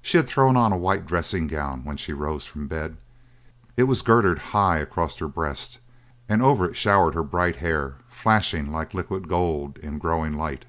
[0.00, 2.96] She had thrown on a white dressing gown when she rose from bed.
[3.76, 5.78] It was girded high across her breast,
[6.28, 10.64] and over it showered her bright hair, flashing like liquid gold in growing light.